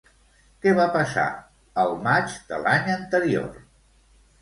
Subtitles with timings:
[0.65, 1.27] Què va passar
[1.85, 3.65] el maig de l'any anterior?